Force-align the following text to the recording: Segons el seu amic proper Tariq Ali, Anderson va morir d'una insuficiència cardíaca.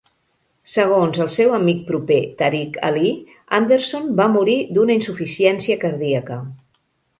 Segons 0.75 1.19
el 1.25 1.29
seu 1.33 1.53
amic 1.57 1.83
proper 1.89 2.17
Tariq 2.39 2.79
Ali, 2.89 3.13
Anderson 3.59 4.09
va 4.23 4.29
morir 4.39 4.57
d'una 4.79 4.99
insuficiència 5.03 5.81
cardíaca. 5.87 6.43